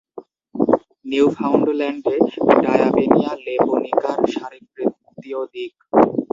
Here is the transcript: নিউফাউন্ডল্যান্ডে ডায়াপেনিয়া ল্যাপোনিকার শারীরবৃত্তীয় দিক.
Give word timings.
নিউফাউন্ডল্যান্ডে 1.05 2.15
ডায়াপেনিয়া 2.63 3.31
ল্যাপোনিকার 3.45 4.19
শারীরবৃত্তীয় 4.35 5.41
দিক. 5.53 5.73